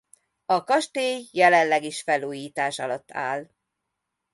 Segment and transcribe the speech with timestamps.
[0.45, 3.49] A kastély jelenleg is felújítás alatt áll.